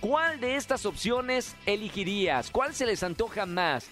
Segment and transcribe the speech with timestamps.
[0.00, 2.50] ¿cuál de estas opciones elegirías?
[2.50, 3.88] ¿Cuál se les antoja más?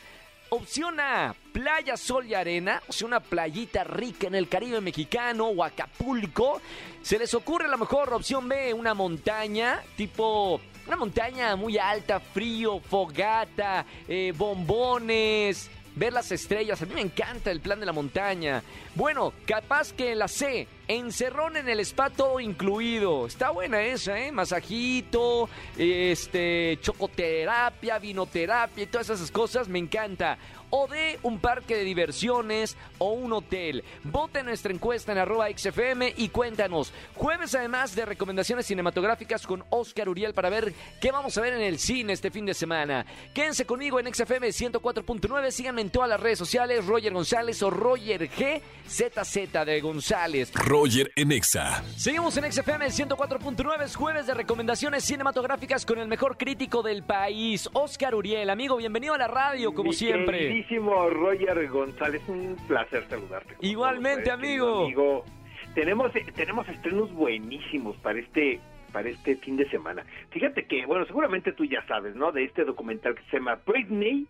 [0.50, 5.46] Opción A, playa, sol y arena, o sea, una playita rica en el Caribe mexicano
[5.46, 6.60] o Acapulco.
[7.02, 12.80] Se les ocurre la mejor opción B, una montaña, tipo una montaña muy alta, frío,
[12.80, 16.82] fogata, eh, bombones, ver las estrellas.
[16.82, 18.62] A mí me encanta el plan de la montaña.
[18.96, 23.26] Bueno, capaz que la C, encerrón en el spa todo incluido.
[23.26, 24.32] Está buena esa, ¿eh?
[24.32, 29.68] Masajito, este, chocoterapia, vinoterapia y todas esas cosas.
[29.68, 30.38] Me encanta.
[30.70, 33.84] O de un parque de diversiones o un hotel.
[34.04, 36.92] Vota en nuestra encuesta en arroba XFM y cuéntanos.
[37.14, 41.62] Jueves además de recomendaciones cinematográficas con Oscar Uriel para ver qué vamos a ver en
[41.62, 43.04] el cine este fin de semana.
[43.34, 45.50] Quédense conmigo en XFM 104.9.
[45.50, 46.86] Síganme en todas las redes sociales.
[46.86, 48.60] Roger González o Roger G.
[48.90, 50.52] ZZ de González.
[50.52, 51.84] Roger en Exa.
[51.96, 57.68] Seguimos en XFM 104.9, es jueves de recomendaciones cinematográficas con el mejor crítico del país,
[57.72, 58.50] Oscar Uriel.
[58.50, 60.59] Amigo, bienvenido a la radio, como Mi siempre.
[60.60, 63.56] Queridísimo Roger González, un placer saludarte.
[63.60, 64.84] Igualmente, todos, ¿sabes, amigo.
[64.84, 65.24] amigo.
[65.74, 68.60] Tenemos, tenemos estrenos buenísimos para este
[68.92, 70.04] para este fin de semana.
[70.30, 72.32] Fíjate que, bueno, seguramente tú ya sabes, ¿no?
[72.32, 74.26] De este documental que se llama Britney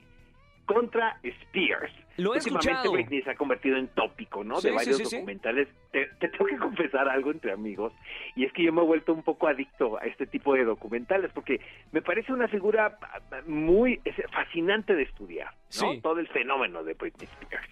[0.74, 1.92] contra Spears.
[2.16, 2.92] Lo he Últimamente escuchado.
[2.92, 4.60] Britney se ha convertido en tópico, ¿no?
[4.60, 5.16] Sí, de varios sí, sí.
[5.16, 5.68] documentales.
[5.90, 7.92] Te, te tengo que confesar algo entre amigos,
[8.36, 11.30] y es que yo me he vuelto un poco adicto a este tipo de documentales,
[11.32, 11.60] porque
[11.92, 14.00] me parece una figura ah, muy
[14.32, 16.00] fascinante de estudiar, ¿no?
[16.00, 17.70] Todo el fenómeno de Britney Spears.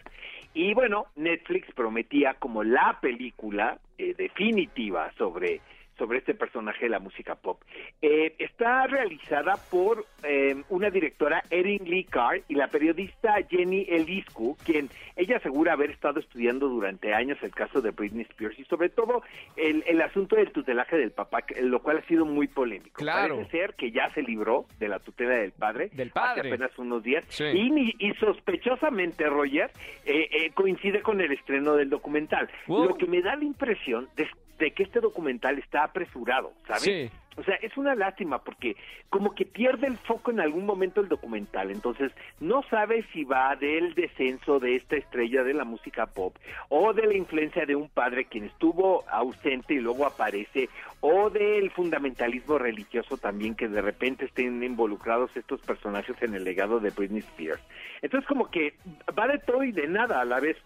[0.54, 5.60] Y bueno, Netflix prometía como la película eh, definitiva sobre
[5.98, 7.60] sobre este personaje de la música pop.
[8.00, 14.56] Eh, está realizada por eh, una directora, Erin Lee Carr, y la periodista Jenny Eliscu,
[14.64, 18.88] quien ella asegura haber estado estudiando durante años el caso de Britney Spears y sobre
[18.88, 19.22] todo
[19.56, 22.94] el, el asunto del tutelaje del papá, lo cual ha sido muy polémico.
[22.94, 23.34] Claro.
[23.36, 26.48] Parece ser que ya se libró de la tutela del padre, Del hace padre.
[26.53, 27.44] apenas unos días Sí.
[27.44, 29.70] y, y sospechosamente, Roger,
[30.04, 32.48] eh, eh, coincide con el estreno del documental.
[32.66, 32.84] Wow.
[32.91, 34.28] Lo que me da la impresión de,
[34.59, 36.83] de que este documental está apresurado, ¿sabes?
[36.83, 37.11] Sí.
[37.39, 38.77] O sea, es una lástima porque
[39.11, 42.11] como que pierde el foco en algún momento el documental, entonces
[42.41, 46.37] no sabe si va del descenso de esta estrella de la música pop
[46.69, 51.71] o de la influencia de un padre quien estuvo ausente y luego aparece o del
[51.71, 57.21] fundamentalismo religioso también que de repente estén involucrados estos personajes en el legado de Britney
[57.21, 57.63] Spears.
[58.03, 58.75] Entonces como que
[59.17, 60.57] va de todo y de nada a la vez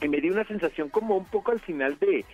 [0.00, 2.24] y me dio una sensación como un poco al final de,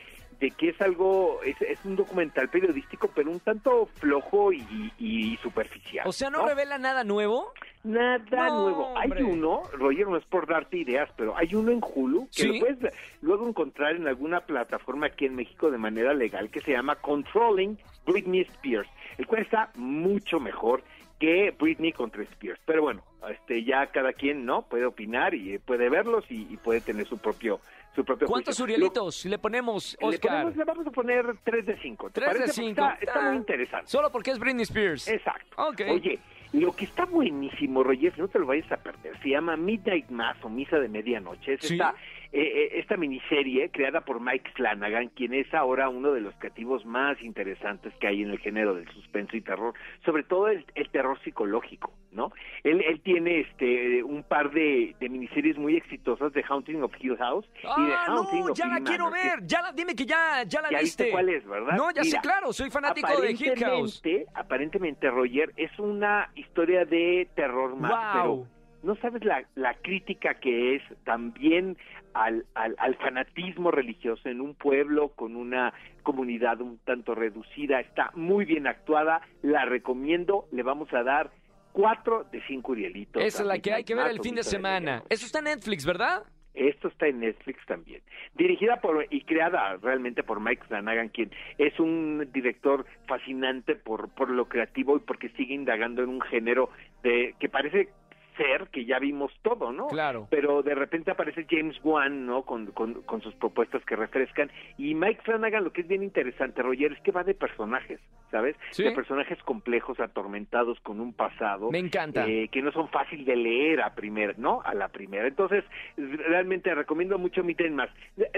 [0.42, 5.36] de que es algo, es, es un documental periodístico, pero un tanto flojo y, y
[5.36, 6.04] superficial.
[6.06, 7.52] O sea, ¿no, revela nada nuevo?
[7.84, 8.98] Nada No, nuevo.
[8.98, 9.22] Hay hombre.
[9.22, 12.48] uno, Roger, no es por darte ideas, pero hay uno en Hulu que ¿Sí?
[12.48, 16.72] lo puedes luego encontrar en alguna plataforma aquí en México de manera legal que se
[16.72, 18.88] llama Controlling Britney Spears,
[19.18, 20.82] el cual está mucho mejor
[21.20, 22.60] que Britney contra Spears.
[22.66, 26.80] Pero bueno, este ya cada quien no puede opinar y puede verlos y, y puede
[26.80, 27.60] tener su propio
[27.94, 28.64] su propio ¿Cuántos juicio.
[28.64, 30.30] Urielitos le ponemos, Lo- le, Oscar?
[30.44, 32.10] ponemos- le vamos a poner 3 de 5.
[32.10, 32.70] Tres de cinco.
[32.82, 33.86] Está, está Ah, muy interesante.
[33.86, 35.08] Solo porque es Britney Spears.
[35.08, 35.54] Exacto.
[35.62, 35.80] Ok.
[35.90, 36.18] Oye,
[36.54, 40.36] lo que está buenísimo, Roger, no te lo vayas a perder, se llama Midnight Mass
[40.42, 41.54] o Misa de Medianoche.
[41.54, 41.74] Es Sí.
[41.74, 41.94] esta,
[42.32, 46.84] eh, eh, esta miniserie creada por Mike Flanagan, quien es ahora uno de los creativos
[46.86, 49.74] más interesantes que hay en el género del suspenso y terror,
[50.04, 52.32] sobre todo el, el terror psicológico, ¿no?
[52.64, 57.16] Él, él tiene este un par de, de miniseries muy exitosas de Haunting of Hill
[57.18, 59.46] House y de Ah, Haunting no, of ya la quiero que ver.
[59.46, 61.10] Ya la, dime que ya, ya la ya viste.
[61.10, 61.76] cuál es, ¿verdad?
[61.76, 62.52] No, ya sé, Mira, claro.
[62.52, 63.98] Soy fanático de Hill House.
[64.00, 68.46] Aparentemente, aparentemente, Roger, es una historia de terror más, Wow.
[68.46, 71.76] pero no sabes la, la crítica que es también
[72.14, 78.10] al, al, al fanatismo religioso en un pueblo con una comunidad un tanto reducida, está
[78.14, 81.30] muy bien actuada, la recomiendo, le vamos a dar
[81.72, 83.22] cuatro de cinco Urielitos.
[83.22, 85.02] Esa es la que hay que ver el fin de semana.
[85.08, 86.22] Eso está en Netflix, ¿verdad?
[86.54, 88.02] Esto está en Netflix también.
[88.34, 94.28] Dirigida por y creada realmente por Mike Flanagan, quien es un director fascinante por, por
[94.28, 96.68] lo creativo y porque sigue indagando en un género
[97.02, 97.88] de que parece
[98.36, 99.86] ser que ya vimos todo, ¿no?
[99.88, 100.26] Claro.
[100.30, 102.42] Pero de repente aparece James Wan, ¿no?
[102.42, 104.50] Con, con, con sus propuestas que refrescan.
[104.76, 108.00] Y Mike Flanagan, lo que es bien interesante, Roger, es que va de personajes,
[108.30, 108.56] ¿sabes?
[108.70, 108.82] Sí.
[108.82, 111.70] De personajes complejos, atormentados con un pasado.
[111.70, 112.26] Me encanta.
[112.28, 114.60] eh, que no son fácil de leer a primera, ¿no?
[114.62, 115.26] A la primera.
[115.26, 115.64] Entonces,
[115.96, 117.90] realmente recomiendo mucho mi más.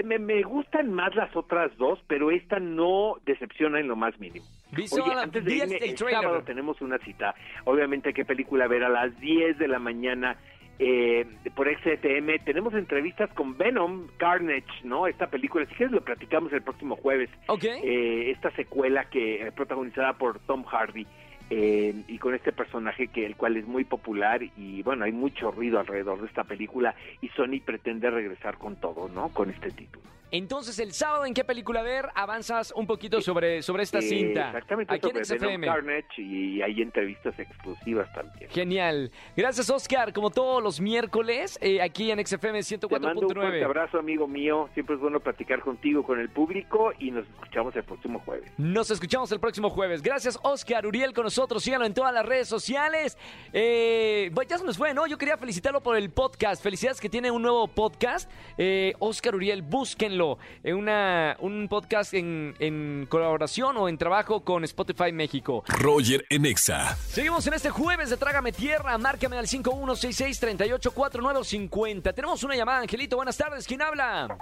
[0.03, 4.45] Me, me gustan más las otras dos, pero esta no decepciona en lo más mínimo.
[4.75, 6.21] Visual, Oye, antes de vi irme, el trailer.
[6.21, 7.33] sábado tenemos una cita.
[7.63, 8.83] Obviamente, ¿qué película ver?
[8.83, 10.37] A las 10 de la mañana
[10.79, 11.25] eh,
[11.55, 12.43] por XTM.
[12.43, 15.07] Tenemos entrevistas con Venom, Carnage, ¿no?
[15.07, 15.65] Esta película.
[15.67, 17.29] Si quieres, lo platicamos el próximo jueves.
[17.47, 17.63] Ok.
[17.63, 21.07] Eh, esta secuela que eh, protagonizada por Tom Hardy.
[21.51, 25.51] eh, y con este personaje que el cual es muy popular y bueno hay mucho
[25.51, 30.03] ruido alrededor de esta película y Sony pretende regresar con todo no con este título
[30.37, 32.09] Entonces, el sábado, ¿en qué película ver?
[32.13, 34.47] Avanzas un poquito sobre, sobre esta Eh, cinta.
[34.47, 35.67] exactamente Aquí en sobre Venom XFM.
[35.67, 39.11] Carnage y hay entrevistas exclusivas también Genial.
[39.37, 40.11] Gracias, Oscar.
[40.11, 43.63] Como todos los miércoles, eh, aquí en XFM Te mando un fuerte 104.9.
[43.63, 44.69] abrazo, amigo mío.
[44.73, 48.51] Siempre es bueno platicar contigo, con el público y nos escuchamos el próximo jueves.
[48.57, 50.01] Nos escuchamos el próximo jueves.
[50.01, 51.63] Gracias, Oscar Uriel, con nosotros.
[51.63, 53.17] Síganlo en todas las redes sociales.
[53.53, 55.07] Eh, pues ya se nos fue, ¿no?
[55.07, 56.61] Yo quería felicitarlo por el podcast.
[56.61, 58.29] Felicidades que tiene un nuevo podcast.
[58.57, 60.24] Eh, Oscar Uriel, búsquenlo.
[60.63, 65.63] Eh, una, un podcast en, en colaboración o en trabajo con Spotify México.
[65.67, 66.95] Roger en Exa.
[66.95, 68.97] Seguimos en este jueves de Trágame Tierra.
[68.97, 72.13] Márcame al 5166-384950.
[72.13, 73.15] Tenemos una llamada, Angelito.
[73.17, 73.67] Buenas tardes.
[73.67, 74.37] ¿Quién habla?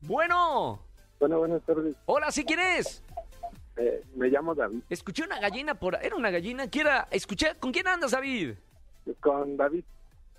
[0.00, 0.80] Bueno.
[1.20, 1.94] Bueno, buenas tardes.
[2.06, 3.02] Hola, ¿sí quién es?
[3.76, 4.80] Eh, me llamo David.
[4.90, 5.94] Escuché una gallina por...
[6.02, 6.68] ¿Era una gallina?
[6.68, 7.08] ¿Quién era?
[7.10, 7.54] Escuché...
[7.58, 8.54] ¿Con quién andas, David?
[9.20, 9.84] Con David.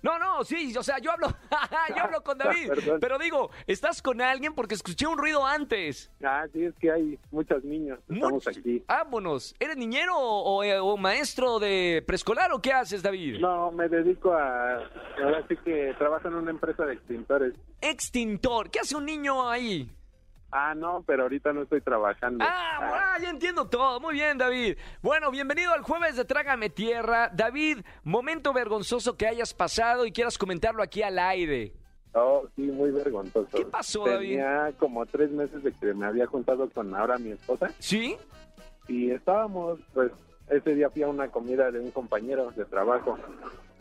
[0.04, 1.28] No, no, sí, o sea, yo hablo...
[1.96, 2.70] yo hablo con David.
[3.00, 4.54] Pero digo, ¿estás con alguien?
[4.54, 6.10] Porque escuché un ruido antes.
[6.22, 7.98] Ah, sí, es que hay muchos niños.
[8.08, 8.84] Estamos Much- aquí.
[8.86, 9.54] Vámonos.
[9.58, 13.38] ¿Eres niñero o, o- o maestro de preescolar o qué haces, David?
[13.40, 14.74] No, me dedico a...
[15.22, 17.54] Ahora sí que trabajo en una empresa de extintores.
[17.80, 18.70] Extintor.
[18.70, 19.90] ¿Qué hace un niño ahí?
[20.56, 22.44] Ah, no, pero ahorita no estoy trabajando.
[22.46, 23.98] Ah, ah, ya entiendo todo.
[23.98, 24.78] Muy bien, David.
[25.02, 27.28] Bueno, bienvenido al jueves de Trágame Tierra.
[27.34, 31.72] David, momento vergonzoso que hayas pasado y quieras comentarlo aquí al aire.
[32.12, 33.48] Oh, sí, muy vergonzoso.
[33.52, 37.72] ¿Qué pasó, Tenía como tres meses de que me había juntado con ahora mi esposa
[37.80, 38.16] ¿Sí?
[38.86, 40.12] y estábamos, pues,
[40.50, 43.18] ese día fui a una comida de un compañero de trabajo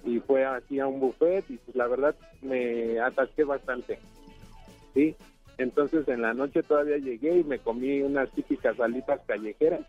[0.04, 4.00] y fue aquí a un buffet y pues la verdad me atasqué bastante.
[4.96, 5.16] Sí,
[5.58, 9.82] entonces en la noche todavía llegué y me comí unas típicas alitas callejeras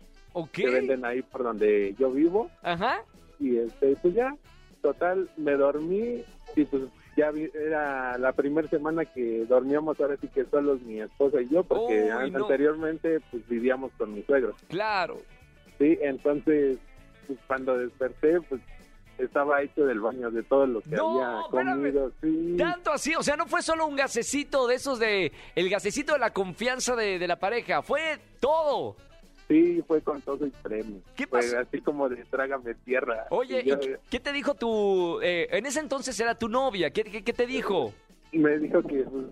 [0.51, 3.01] que venden ahí por donde yo vivo Ajá.
[3.39, 4.35] y este pues ya,
[4.81, 6.23] total, me dormí
[6.55, 6.83] y pues
[7.17, 11.47] ya vi- era la primera semana que dormíamos ahora sí que solos mi esposa y
[11.47, 12.19] yo porque no.
[12.19, 14.55] anteriormente pues vivíamos con mis suegros.
[14.67, 15.21] Claro.
[15.79, 16.77] Sí, entonces
[17.27, 18.61] pues, cuando desperté pues
[19.17, 22.11] estaba hecho del baño de todo lo que No, había comido.
[22.21, 25.31] Sí, Tanto así, o sea, no fue solo un gasecito de esos de...
[25.55, 28.95] El gasecito de la confianza de, de la pareja, fue todo.
[29.47, 30.99] sí, fue con todo y premio.
[31.15, 31.59] ¿Qué Fue pasó?
[31.59, 33.27] así como de trágame tierra.
[33.29, 35.19] Oye, Y ¿y yo- qué, qué te dijo tu...
[35.21, 37.93] eh, en ese entonces era tu novia, ¿qué, qué, qué te dijo?
[38.33, 39.25] me dijo que pues,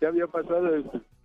[0.00, 0.68] ¿qué había pasado?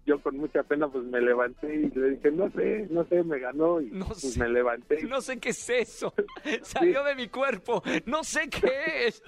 [0.06, 3.40] Yo con mucha pena pues me levanté y le dije, no sé, no sé, me
[3.40, 4.40] ganó y No pues sé.
[4.40, 5.02] me levanté.
[5.04, 6.14] No sé qué es eso.
[6.62, 7.82] Salió de mi cuerpo.
[8.06, 9.24] No sé qué es.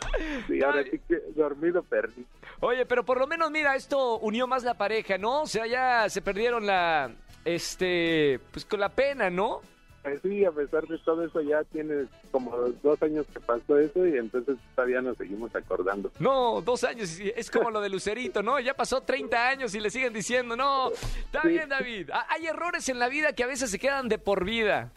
[0.47, 2.25] sí, ahora sí que dormido perdí.
[2.59, 5.41] Oye, pero por lo menos, mira, esto unió más la pareja, ¿no?
[5.43, 7.11] O sea, ya se perdieron la.
[7.43, 8.39] Este.
[8.51, 9.61] Pues con la pena, ¿no?
[10.07, 14.07] Pues sí, a pesar de todo eso ya tiene como dos años que pasó eso
[14.07, 16.09] y entonces todavía nos seguimos acordando.
[16.19, 17.19] No, dos años.
[17.19, 18.57] Es como lo de Lucerito, ¿no?
[18.61, 20.91] Ya pasó 30 años y le siguen diciendo, no.
[20.91, 21.49] Está Sí.
[21.49, 22.09] bien, David.
[22.11, 24.91] Ha- Hay errores en la vida que a veces se quedan de por vida.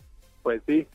[0.45, 0.87] Pues sí,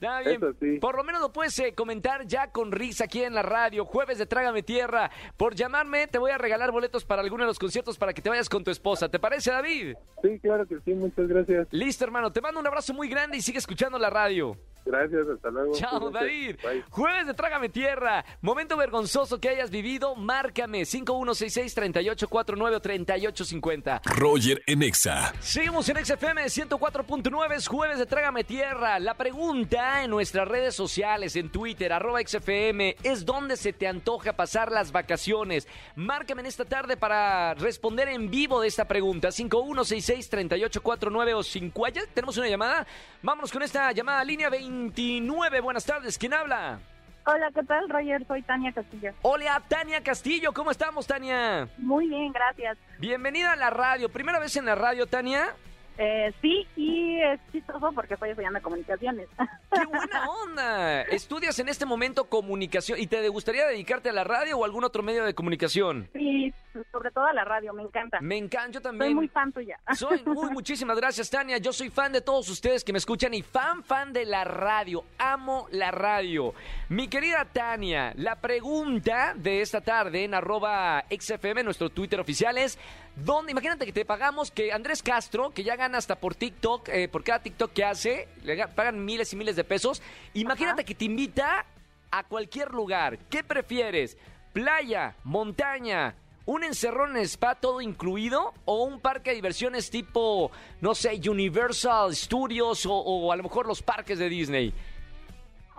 [0.00, 0.36] Está bien.
[0.36, 0.78] Eso sí.
[0.78, 3.84] Por lo menos lo puedes eh, comentar ya con risa aquí en la radio.
[3.84, 5.10] Jueves de Trágame Tierra.
[5.36, 8.30] Por llamarme, te voy a regalar boletos para alguno de los conciertos para que te
[8.30, 9.08] vayas con tu esposa.
[9.08, 9.94] ¿Te parece, David?
[10.22, 11.68] sí, claro que sí, muchas gracias.
[11.70, 12.32] Listo, hermano.
[12.32, 14.56] Te mando un abrazo muy grande y sigue escuchando la radio.
[14.84, 15.72] Gracias, hasta luego.
[15.74, 16.10] Chao.
[16.10, 16.56] David.
[16.62, 16.84] Bye.
[16.90, 18.24] Jueves de Trágame Tierra.
[18.40, 24.02] Momento vergonzoso que hayas vivido, márcame 5166-3849 o 3850.
[24.04, 25.32] Roger en Exa.
[25.40, 28.98] Seguimos en XFM 104.9, es jueves de Trágame Tierra.
[28.98, 34.32] La pregunta en nuestras redes sociales, en Twitter, arroba XFM, es dónde se te antoja
[34.32, 35.68] pasar las vacaciones.
[35.96, 39.28] Márcame en esta tarde para responder en vivo de esta pregunta.
[39.28, 41.88] 5166-3849 o 5.
[41.88, 42.86] ¿Ya tenemos una llamada?
[43.22, 45.60] Vámonos con esta llamada, línea 29.
[45.60, 46.78] Buenas tardes, ¿quién habla?
[47.26, 48.24] Hola, ¿qué tal, Roger?
[48.26, 49.12] Soy Tania Castillo.
[49.22, 51.68] Hola, Tania Castillo, ¿cómo estamos, Tania?
[51.76, 52.78] Muy bien, gracias.
[52.98, 54.08] Bienvenida a la radio.
[54.08, 55.54] ¿Primera vez en la radio, Tania?
[55.98, 59.28] Eh, sí, y es chistoso porque estoy estudiando comunicaciones.
[59.72, 61.02] ¡Qué buena onda!
[61.02, 65.02] ¿Estudias en este momento comunicación y te gustaría dedicarte a la radio o algún otro
[65.02, 66.08] medio de comunicación?
[66.14, 66.52] y
[66.92, 68.18] sobre todo a la radio, me encanta.
[68.20, 69.14] Me encanta, yo Soy también.
[69.14, 69.78] muy fan tuya.
[69.94, 71.58] Soy, uy, muchísimas gracias, Tania.
[71.58, 75.04] Yo soy fan de todos ustedes que me escuchan y fan, fan de la radio.
[75.18, 76.54] Amo la radio.
[76.88, 82.78] Mi querida Tania, la pregunta de esta tarde en arroba XFM, nuestro Twitter oficial es,
[83.16, 83.50] ¿dónde?
[83.52, 87.22] Imagínate que te pagamos que Andrés Castro, que ya gana hasta por TikTok, eh, por
[87.24, 90.02] cada TikTok que hace, le ga- pagan miles y miles de pesos.
[90.34, 90.86] Imagínate Ajá.
[90.86, 91.64] que te invita
[92.10, 93.18] a cualquier lugar.
[93.30, 94.16] ¿Qué prefieres?
[94.52, 96.14] ¿Playa, montaña,
[96.46, 102.14] un encerrón en spa todo incluido o un parque de diversiones tipo, no sé, Universal
[102.16, 104.74] Studios o, o a lo mejor los parques de Disney?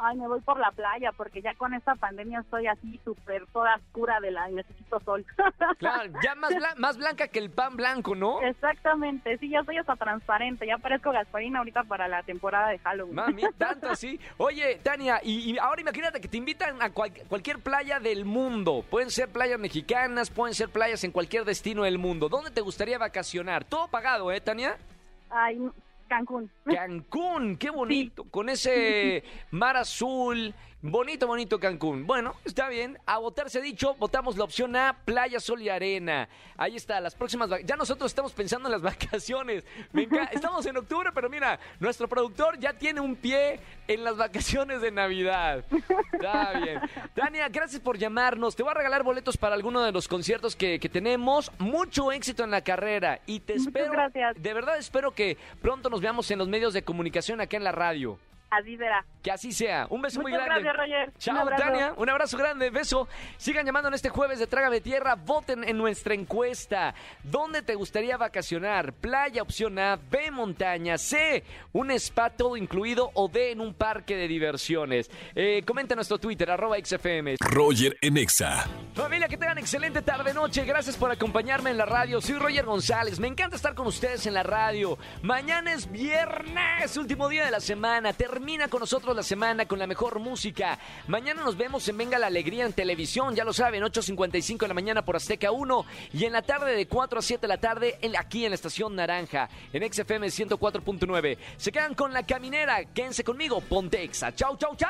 [0.03, 3.75] Ay, me voy por la playa porque ya con esta pandemia estoy así súper toda
[3.75, 5.23] oscura de la necesito sol.
[5.77, 8.41] Claro, ya más, blan- más blanca que el pan blanco, ¿no?
[8.41, 13.15] Exactamente, sí, ya soy hasta transparente, ya parezco Gasparina ahorita para la temporada de Halloween.
[13.15, 14.19] Mami, tanto así.
[14.37, 18.83] Oye, Tania, y, y ahora imagínate que te invitan a cual- cualquier playa del mundo.
[18.89, 22.27] Pueden ser playas mexicanas, pueden ser playas en cualquier destino del mundo.
[22.29, 23.63] ¿Dónde te gustaría vacacionar?
[23.65, 24.77] Todo pagado, ¿eh, Tania?
[25.29, 25.59] Ay,
[26.11, 26.51] Cancún.
[26.65, 32.05] Cancún, qué bonito, con ese mar azul, bonito, bonito Cancún.
[32.05, 35.69] Bueno, está bien, a votar se ha dicho, votamos la opción A, playa, sol y
[35.69, 36.27] arena.
[36.57, 39.63] Ahí está, las próximas, ya nosotros estamos pensando en las vacaciones.
[39.91, 44.81] Me estamos en octubre, pero mira, nuestro productor ya tiene un pie en las vacaciones
[44.81, 45.63] de Navidad.
[46.13, 46.79] Está bien.
[47.13, 48.55] Tania, gracias por llamarnos.
[48.55, 51.51] Te voy a regalar boletos para alguno de los conciertos que, que tenemos.
[51.59, 53.91] Mucho éxito en la carrera y te Muchas espero.
[53.91, 54.41] gracias.
[54.41, 57.71] De verdad espero que pronto nos veamos en los medios de comunicación acá en la
[57.71, 58.17] radio.
[58.51, 59.05] Así será.
[59.23, 59.87] Que así sea.
[59.89, 60.63] Un beso muy Muchas grande.
[60.63, 61.07] gracias, Roger.
[61.07, 61.63] Un Chao, abrazo.
[61.63, 61.93] Tania.
[61.95, 62.69] Un abrazo grande.
[62.69, 63.07] Beso.
[63.37, 65.15] Sigan llamando en este jueves de Trágame Tierra.
[65.15, 66.93] Voten en nuestra encuesta.
[67.23, 68.91] ¿Dónde te gustaría vacacionar?
[68.91, 69.95] Playa, opción A.
[69.95, 70.97] B, montaña.
[70.97, 73.11] C, un spa todo incluido.
[73.13, 75.09] O D, en un parque de diversiones.
[75.33, 77.35] Eh, comenta en nuestro Twitter, arroba XFM.
[77.39, 78.67] Roger en Exa.
[78.95, 80.65] Familia, que tengan excelente tarde-noche.
[80.65, 82.19] Gracias por acompañarme en la radio.
[82.19, 83.17] Soy Roger González.
[83.19, 84.97] Me encanta estar con ustedes en la radio.
[85.21, 88.11] Mañana es viernes, último día de la semana.
[88.11, 90.79] Termina con nosotros la semana con la mejor música.
[91.07, 93.35] Mañana nos vemos en Venga la Alegría en televisión.
[93.35, 95.85] Ya lo saben, 8.55 de la mañana por Azteca 1.
[96.13, 98.55] Y en la tarde de 4 a 7 de la tarde en- aquí en la
[98.55, 101.37] Estación Naranja, en XFM 104.9.
[101.57, 102.83] Se quedan con la caminera.
[102.85, 103.61] Quédense conmigo.
[103.61, 104.33] Ponte Exa.
[104.33, 104.89] Chau, chau, chau.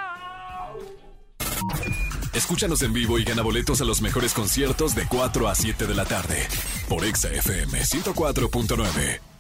[2.34, 5.96] Escúchanos en vivo y gana boletos a los mejores conciertos de 4 a 7 de
[5.96, 6.48] la tarde.
[6.88, 9.31] Por Exa FM 104.9.